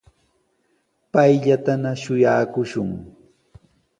[1.11, 2.89] Payllatana shuyaakushun.